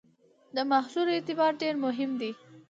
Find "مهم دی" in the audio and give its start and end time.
1.85-2.31